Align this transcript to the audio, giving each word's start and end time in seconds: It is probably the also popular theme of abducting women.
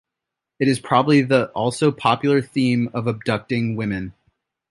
It 0.59 0.67
is 0.67 0.79
probably 0.79 1.21
the 1.21 1.49
also 1.49 1.91
popular 1.91 2.41
theme 2.41 2.89
of 2.91 3.05
abducting 3.05 3.75
women. 3.75 4.13